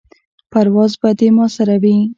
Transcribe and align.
پرواز 0.51 0.91
به 1.01 1.09
دې 1.19 1.29
ما 1.35 1.45
سره 1.55 1.75
وي. 1.81 1.97